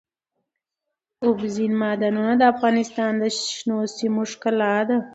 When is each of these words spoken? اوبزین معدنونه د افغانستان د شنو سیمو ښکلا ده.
اوبزین 1.25 1.71
معدنونه 1.81 2.33
د 2.37 2.43
افغانستان 2.53 3.11
د 3.17 3.23
شنو 3.53 3.77
سیمو 3.97 4.23
ښکلا 4.31 4.75
ده. 4.89 4.97